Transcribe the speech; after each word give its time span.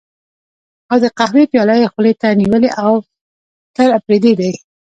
او 0.91 0.97
د 1.03 1.05
قهوې 1.17 1.43
پياله 1.51 1.75
یې 1.81 1.91
خولې 1.93 2.13
ته 2.21 2.27
نیولې، 2.41 2.69
اوتر 2.83 3.87
اپرېدی 3.97 4.33
دی. 4.39 4.51